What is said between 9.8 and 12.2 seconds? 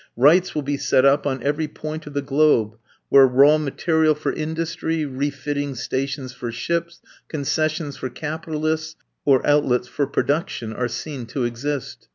for production are seen to exist.